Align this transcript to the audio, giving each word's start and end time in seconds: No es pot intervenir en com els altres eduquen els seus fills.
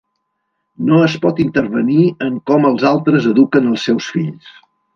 No 0.87 1.01
es 1.07 1.17
pot 1.25 1.41
intervenir 1.43 2.07
en 2.29 2.41
com 2.53 2.67
els 2.73 2.89
altres 2.93 3.29
eduquen 3.35 3.71
els 3.75 3.87
seus 3.91 4.13
fills. 4.17 4.53